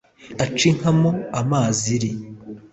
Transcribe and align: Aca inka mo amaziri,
Aca 0.43 0.63
inka 0.69 0.91
mo 0.99 1.11
amaziri, 1.39 2.09